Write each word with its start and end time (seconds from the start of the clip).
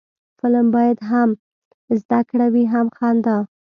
فلم 0.39 0.65
باید 0.75 0.99
هم 1.09 1.29
زده 1.99 2.19
کړه 2.29 2.47
وي، 2.53 2.63
هم 2.73 2.87
خندا 2.97 3.37